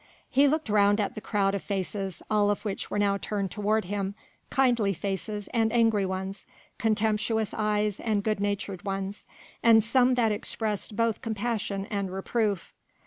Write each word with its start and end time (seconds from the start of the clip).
He 0.31 0.47
looked 0.47 0.67
round 0.67 0.99
at 0.99 1.13
the 1.13 1.21
crowd 1.21 1.53
of 1.53 1.61
faces, 1.61 2.23
all 2.27 2.49
of 2.49 2.65
which 2.65 2.89
were 2.89 2.97
now 2.97 3.17
turned 3.19 3.51
toward 3.51 3.85
him, 3.85 4.15
kindly 4.49 4.93
faces 4.93 5.47
and 5.53 5.71
angry 5.71 6.07
ones, 6.07 6.43
contemptuous 6.79 7.53
eyes 7.53 7.99
and 7.99 8.23
good 8.23 8.39
natured 8.39 8.83
ones, 8.83 9.27
and 9.61 9.83
some 9.83 10.15
that 10.15 10.31
expressed 10.31 10.95
both 10.95 11.21
compassion 11.21 11.85
and 11.91 12.11
reproof. 12.11 12.73